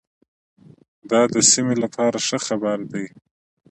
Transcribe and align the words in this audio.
دا 1.09 1.21
د 1.33 1.35
سیمې 1.51 1.75
لپاره 1.83 2.17
ښه 2.27 2.37
خبر 2.47 2.77
دی. 2.91 3.05